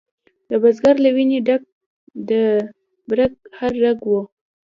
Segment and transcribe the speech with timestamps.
[0.49, 1.61] د بزګر له ویني ډک
[2.29, 2.31] د
[3.09, 4.13] برګ هر رګ و